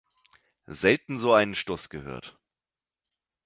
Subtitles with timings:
[0.65, 2.35] Selten so einen Stuss gehört.